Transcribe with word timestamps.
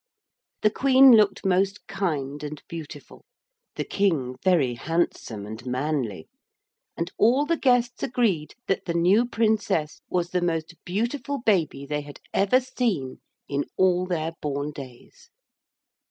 The 0.63 0.71
Queen 0.71 1.11
looked 1.11 1.45
most 1.45 1.85
kind 1.85 2.43
and 2.43 2.63
beautiful, 2.67 3.23
the 3.75 3.83
King 3.83 4.35
very 4.43 4.73
handsome 4.73 5.45
and 5.45 5.63
manly, 5.63 6.27
and 6.97 7.11
all 7.19 7.45
the 7.45 7.55
guests 7.55 8.01
agreed 8.01 8.55
that 8.65 8.85
the 8.85 8.95
new 8.95 9.27
princess 9.27 10.01
was 10.09 10.31
the 10.31 10.41
most 10.41 10.73
beautiful 10.85 11.37
baby 11.41 11.85
they 11.85 12.01
had 12.01 12.19
ever 12.33 12.59
seen 12.59 13.19
in 13.47 13.65
all 13.77 14.07
their 14.07 14.33
born 14.41 14.71
days. 14.71 15.29